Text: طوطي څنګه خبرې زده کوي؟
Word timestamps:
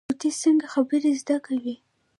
طوطي 0.09 0.29
څنګه 0.43 0.65
خبرې 0.73 1.11
زده 1.21 1.37
کوي؟ 1.45 1.75